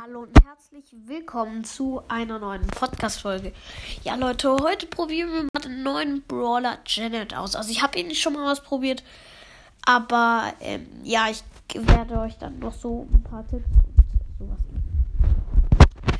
hallo 0.00 0.20
und 0.20 0.44
herzlich 0.44 0.84
willkommen 1.06 1.64
zu 1.64 2.02
einer 2.06 2.38
neuen 2.38 2.64
Podcast-Folge. 2.68 3.52
Ja, 4.04 4.14
Leute, 4.14 4.56
heute 4.62 4.86
probieren 4.86 5.32
wir 5.32 5.42
mal 5.42 5.60
den 5.64 5.82
neuen 5.82 6.22
Brawler 6.22 6.78
Janet 6.86 7.34
aus. 7.34 7.56
Also, 7.56 7.70
ich 7.72 7.82
habe 7.82 7.98
ihn 7.98 8.14
schon 8.14 8.34
mal 8.34 8.52
ausprobiert, 8.52 9.02
aber 9.84 10.52
ähm, 10.60 10.86
ja, 11.02 11.26
ich 11.28 11.42
werde 11.74 12.20
euch 12.20 12.38
dann 12.38 12.60
noch 12.60 12.74
so 12.74 13.08
ein 13.12 13.24
paar 13.24 13.44
Tipps 13.48 13.66
und 13.66 14.38
sowas 14.38 14.58
geben. 14.70 16.18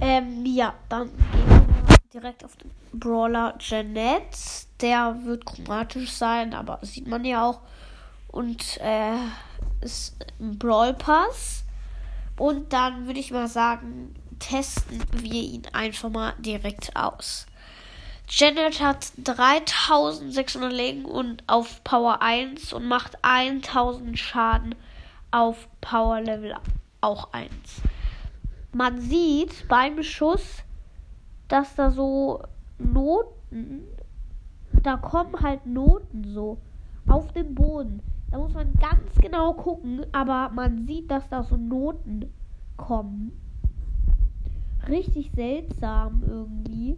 Ähm, 0.00 0.46
ja, 0.46 0.74
dann 0.88 1.10
gehen 1.32 1.66
wir 1.86 1.96
direkt 2.12 2.44
auf 2.44 2.56
den 2.56 2.72
Brawler 2.92 3.54
Janet. 3.60 4.36
Der 4.80 5.16
wird 5.24 5.46
chromatisch 5.46 6.10
sein, 6.10 6.52
aber 6.52 6.80
sieht 6.82 7.06
man 7.06 7.24
ja 7.24 7.46
auch. 7.46 7.60
Und 8.26 8.78
äh, 8.78 9.18
ist 9.82 10.16
ein 10.40 10.58
Brawl 10.58 10.94
Pass. 10.94 11.62
Und 12.40 12.72
dann 12.72 13.06
würde 13.06 13.20
ich 13.20 13.32
mal 13.32 13.48
sagen, 13.48 14.14
testen 14.38 15.02
wir 15.12 15.42
ihn 15.42 15.64
einfach 15.74 16.08
mal 16.08 16.32
direkt 16.38 16.96
aus. 16.96 17.44
Janet 18.30 18.80
hat 18.80 19.12
3600 19.18 20.72
Leben 20.72 21.04
und 21.04 21.44
auf 21.48 21.84
Power 21.84 22.22
1 22.22 22.72
und 22.72 22.86
macht 22.86 23.18
1000 23.20 24.18
Schaden 24.18 24.74
auf 25.30 25.68
Power 25.82 26.22
Level 26.22 26.54
auch 27.02 27.30
1. 27.34 27.50
Man 28.72 28.98
sieht 29.02 29.68
beim 29.68 30.02
Schuss, 30.02 30.62
dass 31.48 31.74
da 31.74 31.90
so 31.90 32.42
Noten, 32.78 33.82
da 34.82 34.96
kommen 34.96 35.42
halt 35.42 35.66
Noten 35.66 36.24
so 36.24 36.56
auf 37.06 37.34
dem 37.34 37.54
Boden. 37.54 38.00
Da 38.30 38.38
muss 38.38 38.54
man 38.54 38.72
ganz 38.74 39.14
genau 39.20 39.52
gucken, 39.54 40.06
aber 40.12 40.50
man 40.54 40.86
sieht, 40.86 41.10
dass 41.10 41.28
da 41.28 41.42
so 41.42 41.56
Noten 41.56 42.26
kommen. 42.76 43.32
Richtig 44.88 45.32
seltsam 45.32 46.22
irgendwie. 46.26 46.96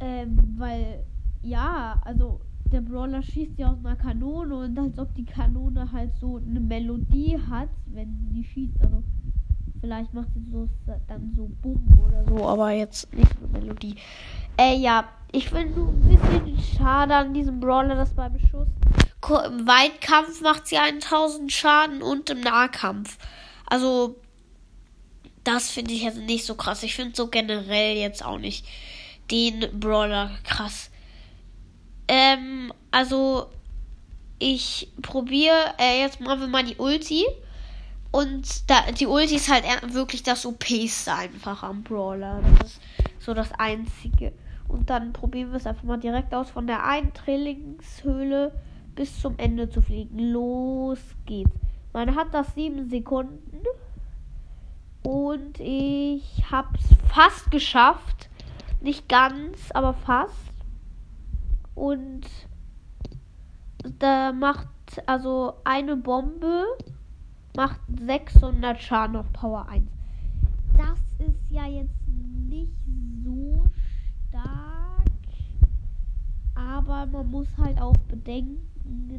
Ähm, 0.00 0.38
weil, 0.56 1.04
ja, 1.42 2.00
also 2.04 2.40
der 2.72 2.80
Brawler 2.80 3.22
schießt 3.22 3.58
ja 3.58 3.70
aus 3.72 3.84
einer 3.84 3.96
Kanone 3.96 4.56
und 4.56 4.78
als 4.78 4.98
ob 4.98 5.14
die 5.14 5.26
Kanone 5.26 5.92
halt 5.92 6.16
so 6.16 6.38
eine 6.38 6.60
Melodie 6.60 7.38
hat, 7.50 7.68
wenn 7.86 8.28
sie 8.32 8.42
schießt. 8.42 8.80
Also 8.80 9.02
vielleicht 9.80 10.14
macht 10.14 10.32
sie 10.32 10.50
so 10.50 10.68
dann 11.06 11.32
so 11.36 11.50
Bumm 11.60 11.84
oder 11.98 12.24
so, 12.24 12.48
aber 12.48 12.70
jetzt 12.70 13.14
nicht 13.14 13.36
eine 13.36 13.60
Melodie. 13.60 13.96
Äh, 14.56 14.76
ja, 14.78 15.04
ich 15.30 15.50
finde 15.50 15.80
nur 15.80 15.88
ein 15.88 16.00
bisschen 16.00 16.56
schade 16.58 17.14
an 17.14 17.34
diesem 17.34 17.60
Brawler, 17.60 17.94
dass 17.94 18.14
beim 18.14 18.38
Schuss 18.38 18.68
im 19.28 19.66
Weitkampf 19.66 20.40
macht 20.40 20.66
sie 20.66 20.78
1000 20.78 21.52
Schaden 21.52 22.02
und 22.02 22.28
im 22.30 22.40
Nahkampf. 22.40 23.18
Also, 23.66 24.16
das 25.44 25.70
finde 25.70 25.92
ich 25.92 26.02
jetzt 26.02 26.18
nicht 26.18 26.44
so 26.44 26.54
krass. 26.54 26.82
Ich 26.82 26.94
finde 26.94 27.16
so 27.16 27.28
generell 27.28 27.96
jetzt 27.96 28.24
auch 28.24 28.38
nicht 28.38 28.66
den 29.30 29.78
Brawler 29.78 30.30
krass. 30.44 30.90
Ähm, 32.08 32.72
also, 32.90 33.46
ich 34.38 34.92
probiere, 35.02 35.74
äh, 35.78 36.00
jetzt 36.00 36.20
machen 36.20 36.40
wir 36.40 36.48
mal 36.48 36.64
die 36.64 36.76
Ulti. 36.76 37.24
Und 38.10 38.68
da, 38.68 38.90
die 38.90 39.06
Ulti 39.06 39.36
ist 39.36 39.50
halt 39.50 39.64
wirklich 39.94 40.22
das 40.22 40.44
OPste 40.44 41.14
einfach 41.14 41.62
am 41.62 41.82
Brawler. 41.82 42.42
Das 42.58 42.72
ist 42.72 42.80
so 43.20 43.34
das 43.34 43.52
Einzige. 43.52 44.32
Und 44.68 44.90
dann 44.90 45.12
probieren 45.12 45.50
wir 45.50 45.56
es 45.56 45.66
einfach 45.66 45.84
mal 45.84 45.98
direkt 45.98 46.34
aus 46.34 46.50
von 46.50 46.66
der 46.66 46.84
einen 46.84 47.14
Trillingshöhle 47.14 48.52
bis 48.94 49.20
zum 49.20 49.38
Ende 49.38 49.68
zu 49.68 49.82
fliegen. 49.82 50.18
Los 50.18 50.98
geht's. 51.26 51.58
Man 51.92 52.14
hat 52.14 52.32
das 52.32 52.54
sieben 52.54 52.88
Sekunden. 52.88 53.62
Und 55.02 55.58
ich 55.58 56.44
hab's 56.50 56.84
fast 57.08 57.50
geschafft. 57.50 58.30
Nicht 58.80 59.08
ganz, 59.08 59.70
aber 59.72 59.94
fast. 59.94 60.52
Und 61.74 62.26
da 63.98 64.32
macht 64.32 64.68
also 65.06 65.54
eine 65.64 65.96
Bombe 65.96 66.64
macht 67.56 67.80
600 68.06 68.80
Schaden 68.80 69.16
auf 69.16 69.30
Power 69.32 69.68
1. 69.68 69.84
Das 70.76 70.98
ist 71.26 71.50
ja 71.50 71.66
jetzt 71.66 72.08
nicht 72.48 72.72
so 73.24 73.64
stark. 74.28 75.06
Aber 76.54 77.06
man 77.06 77.30
muss 77.30 77.48
halt 77.58 77.80
auch 77.80 77.96
bedenken, 78.08 78.66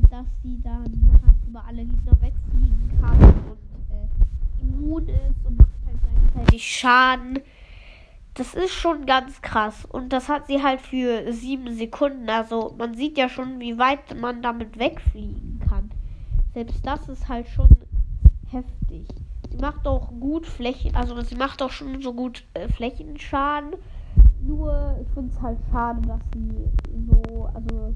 dass 0.10 0.28
sie 0.44 0.62
dann 0.62 0.86
halt 1.26 1.36
über 1.48 1.66
alle 1.66 1.86
Gegner 1.86 2.22
wegfliegen 2.22 2.92
kann 3.02 3.20
und 3.20 3.58
äh, 3.90 4.62
immun 4.62 5.08
ist 5.08 5.46
und 5.46 5.58
macht 5.58 5.70
halt 5.86 5.98
gleichzeitig 6.34 6.64
Schaden. 6.64 7.40
Das 8.36 8.56
ist 8.56 8.74
schon 8.74 9.06
ganz 9.06 9.42
krass. 9.42 9.86
Und 9.86 10.10
das 10.10 10.30
hat 10.30 10.48
sie 10.48 10.62
halt 10.64 10.82
für 10.82 11.32
sieben 11.34 11.76
Sekunden. 11.76 12.30
Also 12.30 12.76
man 12.78 12.96
sieht 12.96 13.18
ja 13.18 13.30
schon, 13.30 13.60
wie 13.60 13.78
weit 13.78 14.20
man 14.20 14.42
damit 14.42 14.80
wegfliegen 14.80 15.60
kann. 15.68 15.92
Selbst 16.54 16.86
das 16.86 17.10
ist 17.10 17.28
halt 17.28 17.48
schon 17.48 17.70
heftig. 18.50 19.08
Sie 19.50 19.58
macht 19.58 19.88
auch 19.88 20.10
gut 20.20 20.48
Flächen, 20.48 20.96
also 20.96 21.20
sie 21.22 21.36
macht 21.36 21.62
auch 21.62 21.70
schon 21.70 22.02
so 22.02 22.14
gut 22.14 22.44
äh, 22.54 22.68
Flächenschaden. 22.70 23.74
Nur 24.42 24.98
ich 25.02 25.08
finde 25.14 25.32
es 25.32 25.42
halt 25.42 25.60
schade, 25.72 26.02
dass 26.08 26.22
sie 26.34 26.70
so, 27.08 27.50
also 27.54 27.96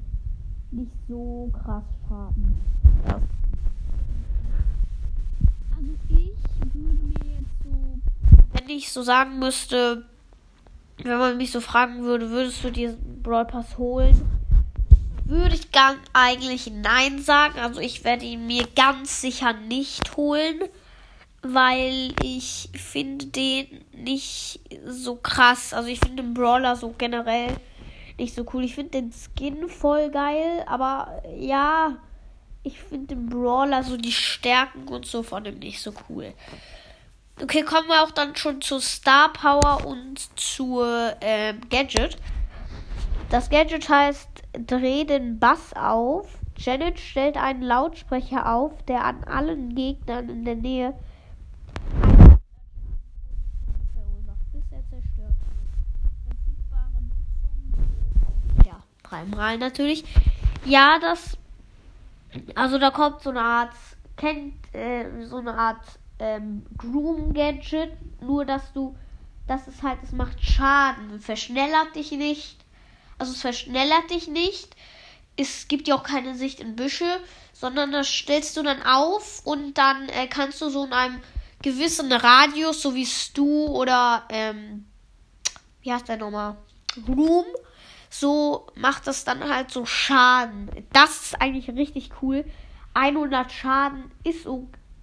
nicht 0.70 0.92
so 1.08 1.50
krass 1.52 1.84
Schaden. 2.08 2.54
Ja. 3.06 3.20
Also 5.76 5.92
ich 6.08 6.74
würde 6.74 6.96
mir 7.06 7.36
jetzt 7.36 7.62
so, 7.62 7.98
wenn 8.52 8.68
ich 8.68 8.92
so 8.92 9.02
sagen 9.02 9.38
müsste, 9.38 10.04
wenn 11.02 11.18
man 11.18 11.36
mich 11.36 11.52
so 11.52 11.60
fragen 11.60 12.02
würde, 12.02 12.30
würdest 12.30 12.64
du 12.64 12.70
diesen 12.70 13.22
Brawl 13.22 13.44
Pass 13.44 13.78
holen? 13.78 14.20
Würde 15.24 15.54
ich 15.54 15.70
ganz 15.72 15.98
eigentlich 16.12 16.70
nein 16.72 17.20
sagen. 17.20 17.58
Also 17.58 17.80
ich 17.80 18.04
werde 18.04 18.24
ihn 18.24 18.46
mir 18.46 18.66
ganz 18.74 19.20
sicher 19.20 19.52
nicht 19.52 20.16
holen, 20.16 20.60
weil 21.42 22.14
ich 22.22 22.70
finde 22.72 23.26
den 23.26 23.66
nicht 23.92 24.60
so 24.86 25.16
krass. 25.16 25.72
Also 25.72 25.88
ich 25.88 26.00
finde 26.00 26.22
den 26.22 26.34
Brawler 26.34 26.76
so 26.76 26.94
generell 26.96 27.56
nicht 28.18 28.34
so 28.34 28.44
cool. 28.52 28.64
Ich 28.64 28.74
finde 28.74 28.90
den 28.90 29.12
Skin 29.12 29.68
voll 29.68 30.10
geil, 30.10 30.64
aber 30.66 31.22
ja, 31.36 31.96
ich 32.62 32.80
finde 32.80 33.14
den 33.14 33.28
Brawler 33.28 33.82
so 33.82 33.96
die 33.96 34.12
Stärken 34.12 34.88
und 34.88 35.06
so 35.06 35.22
von 35.22 35.44
dem 35.44 35.58
nicht 35.58 35.80
so 35.80 35.92
cool. 36.08 36.34
Okay, 37.40 37.62
kommen 37.62 37.88
wir 37.88 38.02
auch 38.02 38.10
dann 38.10 38.34
schon 38.34 38.60
zur 38.60 38.80
Star 38.80 39.32
Power 39.32 39.86
und 39.86 40.18
zur 40.38 41.14
ähm, 41.20 41.60
Gadget. 41.70 42.16
Das 43.30 43.48
Gadget 43.48 43.88
heißt 43.88 44.28
Dreh 44.66 45.04
den 45.04 45.38
Bass 45.38 45.72
auf. 45.74 46.38
Janet 46.56 46.98
stellt 46.98 47.36
einen 47.36 47.62
Lautsprecher 47.62 48.52
auf, 48.52 48.72
der 48.86 49.04
an 49.04 49.22
allen 49.24 49.76
Gegnern 49.76 50.28
in 50.28 50.44
der 50.44 50.56
Nähe 50.56 50.94
dreimal 59.08 59.58
natürlich. 59.58 60.04
Ja, 60.64 60.98
das. 61.00 61.36
Also 62.54 62.78
da 62.78 62.90
kommt 62.90 63.22
so 63.22 63.30
eine 63.30 63.42
Art. 63.42 63.72
Kennt 64.16 64.54
äh, 64.74 65.24
so 65.26 65.36
eine 65.36 65.54
Art 65.54 65.80
ähm, 66.18 66.66
Groom-Gadget. 66.76 67.92
Nur 68.20 68.44
dass 68.44 68.72
du. 68.72 68.96
Das 69.46 69.66
ist 69.66 69.82
halt, 69.82 69.98
es 70.02 70.12
macht 70.12 70.42
Schaden. 70.42 71.20
Verschnellert 71.20 71.94
dich 71.94 72.12
nicht. 72.12 72.58
Also 73.18 73.32
es 73.32 73.40
verschnellert 73.40 74.10
dich 74.10 74.28
nicht. 74.28 74.76
Es 75.36 75.68
gibt 75.68 75.88
ja 75.88 75.94
auch 75.94 76.02
keine 76.02 76.34
Sicht 76.34 76.60
in 76.60 76.76
Büsche, 76.76 77.20
sondern 77.52 77.92
das 77.92 78.08
stellst 78.08 78.56
du 78.56 78.62
dann 78.62 78.82
auf 78.82 79.42
und 79.44 79.78
dann 79.78 80.08
äh, 80.08 80.26
kannst 80.26 80.60
du 80.60 80.68
so 80.68 80.84
in 80.84 80.92
einem 80.92 81.20
gewissen 81.62 82.12
Radius, 82.12 82.82
so 82.82 82.94
wie 82.94 83.06
Stu 83.06 83.66
oder 83.66 84.24
ähm, 84.30 84.84
wie 85.82 85.92
heißt 85.92 86.08
der 86.08 86.16
nochmal? 86.16 86.56
Groom, 87.06 87.44
so 88.10 88.66
macht 88.74 89.06
das 89.06 89.24
dann 89.24 89.48
halt 89.48 89.70
so 89.70 89.84
Schaden. 89.84 90.70
Das 90.92 91.22
ist 91.22 91.40
eigentlich 91.40 91.68
richtig 91.70 92.10
cool. 92.22 92.44
100 92.94 93.52
Schaden 93.52 94.10
ist, 94.24 94.46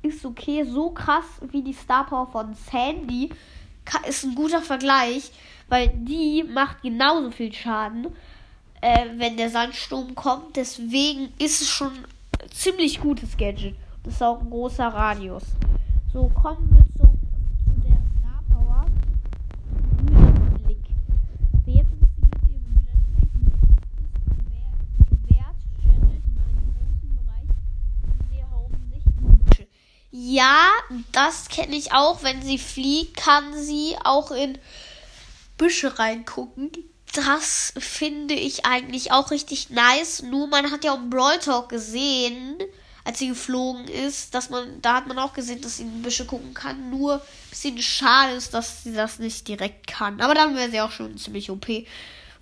ist 0.01 0.25
okay. 0.25 0.63
So 0.63 0.91
krass 0.91 1.25
wie 1.51 1.61
die 1.61 1.73
Star 1.73 2.05
Power 2.05 2.27
von 2.27 2.53
Sandy 2.55 3.29
ist 4.07 4.23
ein 4.23 4.35
guter 4.35 4.61
Vergleich, 4.61 5.31
weil 5.67 5.89
die 5.89 6.43
macht 6.43 6.81
genauso 6.81 7.31
viel 7.31 7.53
Schaden, 7.53 8.07
äh, 8.81 9.05
wenn 9.17 9.37
der 9.37 9.49
Sandsturm 9.49 10.15
kommt. 10.15 10.55
Deswegen 10.55 11.31
ist 11.37 11.61
es 11.61 11.69
schon 11.69 11.91
ein 11.91 12.49
ziemlich 12.51 12.99
gutes 12.99 13.37
Gadget. 13.37 13.75
Das 14.03 14.15
ist 14.15 14.23
auch 14.23 14.41
ein 14.41 14.49
großer 14.49 14.87
Radius. 14.87 15.43
So, 16.11 16.29
kommen 16.29 16.69
wir 16.71 16.84
Ja, 30.17 30.69
das 31.11 31.49
kenne 31.49 31.75
ich 31.75 31.91
auch. 31.91 32.23
Wenn 32.23 32.41
sie 32.41 32.57
fliegt, 32.57 33.17
kann 33.17 33.53
sie 33.53 33.97
auch 34.01 34.31
in 34.31 34.57
Büsche 35.57 35.99
reingucken. 35.99 36.71
Das 37.13 37.73
finde 37.77 38.33
ich 38.33 38.65
eigentlich 38.65 39.11
auch 39.11 39.29
richtig 39.31 39.71
nice. 39.71 40.23
Nur 40.23 40.47
man 40.47 40.71
hat 40.71 40.85
ja 40.85 40.93
im 40.93 41.09
Brawl 41.09 41.37
Talk 41.39 41.67
gesehen, 41.67 42.55
als 43.03 43.19
sie 43.19 43.27
geflogen 43.27 43.89
ist, 43.89 44.33
dass 44.33 44.49
man, 44.49 44.81
da 44.81 44.95
hat 44.95 45.07
man 45.07 45.19
auch 45.19 45.33
gesehen, 45.33 45.59
dass 45.59 45.77
sie 45.77 45.83
in 45.83 46.01
Büsche 46.01 46.23
gucken 46.23 46.53
kann. 46.53 46.89
Nur 46.89 47.15
ein 47.15 47.49
bisschen 47.49 47.81
schade 47.81 48.35
ist, 48.35 48.53
dass 48.53 48.83
sie 48.83 48.93
das 48.93 49.19
nicht 49.19 49.45
direkt 49.49 49.85
kann. 49.85 50.21
Aber 50.21 50.33
dann 50.33 50.55
wäre 50.55 50.71
sie 50.71 50.79
auch 50.79 50.91
schon 50.91 51.17
ziemlich 51.17 51.51
OP. 51.51 51.67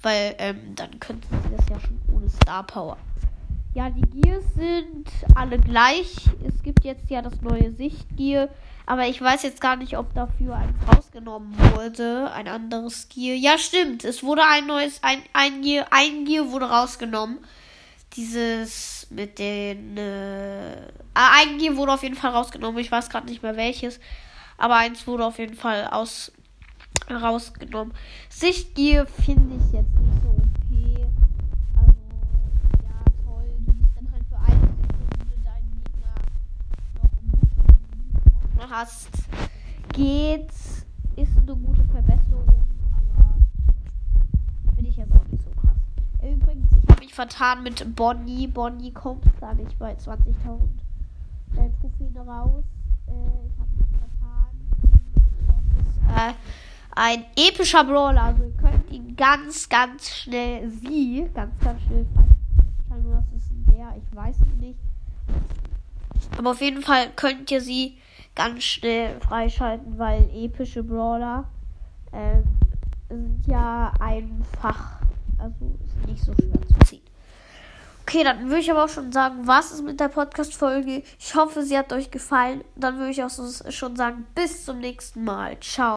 Weil 0.04 0.36
ähm, 0.38 0.76
dann 0.76 1.00
könnte 1.00 1.28
sie 1.28 1.56
das 1.58 1.70
ja 1.72 1.80
schon 1.80 2.00
ohne 2.14 2.30
Star 2.30 2.68
Power. 2.68 3.00
Ja, 3.74 3.90
die 3.90 4.22
Gears 4.22 4.44
sind 4.56 5.08
alle 5.36 5.58
gleich. 5.60 6.14
Es 6.48 6.62
gibt 6.62 6.84
jetzt 6.84 7.10
ja 7.10 7.22
das 7.22 7.42
neue 7.42 7.72
Sichtgear. 7.72 8.50
Aber 8.86 9.08
ich 9.08 9.22
weiß 9.22 9.44
jetzt 9.44 9.62
gar 9.62 9.76
nicht, 9.78 9.98
ob 9.98 10.14
dafür 10.14 10.56
eins 10.56 10.76
rausgenommen 10.88 11.54
wurde. 11.74 12.32
Ein 12.34 12.48
anderes 12.48 13.08
Gear. 13.10 13.36
Ja, 13.36 13.58
stimmt. 13.58 14.04
Es 14.04 14.24
wurde 14.24 14.44
ein 14.46 14.68
neues, 14.68 15.02
ein, 15.04 15.20
ein 15.34 15.62
Gear, 15.62 15.88
ein 15.92 16.26
Gear 16.26 16.52
wurde 16.52 16.70
rausgenommen. 16.70 17.40
Dieses 18.16 19.08
mit 19.10 19.40
den, 19.40 19.98
äh, 19.98 20.76
ein 21.14 21.58
Gear 21.58 21.76
wurde 21.78 21.94
auf 21.94 22.04
jeden 22.04 22.16
Fall 22.16 22.32
rausgenommen. 22.32 22.80
Ich 22.80 22.92
weiß 22.92 23.10
gerade 23.10 23.28
nicht 23.28 23.42
mehr 23.42 23.56
welches. 23.56 24.00
Aber 24.58 24.76
eins 24.76 25.08
wurde 25.08 25.26
auf 25.26 25.40
jeden 25.40 25.56
Fall 25.56 25.88
aus, 25.88 26.32
rausgenommen. 27.10 27.94
Sichtgear 28.30 29.06
finde 29.08 29.56
ich 29.56 29.74
jetzt 29.74 29.96
nicht 29.96 30.22
so 30.22 30.30
okay. 30.30 31.06
Also, 31.76 31.94
ja, 32.84 33.04
toll. 33.26 33.46
Du 33.66 33.72
siehst 33.72 33.96
dann 33.96 34.12
halt 34.14 34.24
für 34.30 34.38
eine 34.38 34.60
Sekunde 34.60 35.36
deinen 35.44 35.84
Gegner 35.84 36.14
noch 37.02 37.12
im 37.20 37.32
Busch 37.32 38.63
hast. 38.74 39.10
Geht's. 39.94 40.86
Ist 41.16 41.38
eine 41.38 41.56
gute 41.56 41.84
Verbesserung, 41.86 42.66
aber 42.92 43.36
finde 44.76 44.90
ich 44.90 44.98
jetzt 44.98 45.14
auch 45.14 45.28
nicht 45.28 45.44
so 45.44 45.52
krass. 45.52 45.78
Übrigens, 46.24 46.72
ich 46.82 46.90
habe 46.90 47.02
mich 47.02 47.14
vertan 47.14 47.62
mit 47.62 47.96
Bonnie. 47.96 48.48
Bonnie 48.48 48.92
kommt 48.92 49.26
gar 49.40 49.54
nicht 49.54 49.78
bei 49.78 49.94
20.000 49.94 50.26
äh, 51.56 51.70
Trophäen 51.80 52.18
raus. 52.18 52.64
Äh, 53.08 53.12
ich 53.46 53.60
habe 53.60 53.70
mich 53.78 53.88
vertan. 56.08 56.32
Äh, 56.32 56.34
ein 56.96 57.26
epischer 57.36 57.84
Brawler. 57.84 58.24
Also 58.24 58.44
ihr 58.46 58.58
könnt 58.58 58.90
ihn 58.92 59.16
ganz, 59.16 59.70
ganz 59.70 60.10
schnell, 60.10 60.68
sie, 60.68 61.30
ganz, 61.32 61.54
ganz 61.64 61.80
schnell 61.84 62.02
ist 62.02 62.10
der, 63.84 63.96
ich 63.98 64.16
weiß 64.16 64.38
nicht. 64.60 64.80
Aber 66.38 66.52
auf 66.52 66.62
jeden 66.62 66.82
Fall 66.82 67.10
könnt 67.16 67.50
ihr 67.52 67.62
sie 67.62 67.98
ganz 68.36 68.64
schnell 68.64 69.20
freischalten, 69.22 69.98
weil 69.98 70.30
epische 70.34 70.84
Brawler 70.84 71.46
äh, 72.12 72.42
sind 73.10 73.46
ja 73.48 73.94
einfach, 74.00 75.00
also 75.38 75.78
ist 75.86 76.08
nicht 76.08 76.24
so 76.24 76.34
schwer 76.34 76.62
zu 76.68 76.86
ziehen. 76.88 77.02
Okay, 78.06 78.24
dann 78.24 78.48
würde 78.48 78.60
ich 78.60 78.70
aber 78.70 78.84
auch 78.84 78.90
schon 78.90 79.12
sagen, 79.12 79.48
was 79.48 79.72
ist 79.72 79.84
mit 79.84 80.00
der 80.00 80.10
Podcast-Folge? 80.10 81.04
Ich 81.20 81.36
hoffe, 81.36 81.64
sie 81.64 81.78
hat 81.78 81.94
euch 81.94 82.12
gefallen. 82.12 82.64
Dann 82.76 82.98
würde 82.98 83.12
ich 83.12 83.24
auch 83.24 83.32
schon 83.70 83.96
sagen, 83.96 84.26
bis 84.36 84.66
zum 84.66 84.80
nächsten 84.80 85.24
Mal. 85.24 85.58
Ciao. 85.62 85.92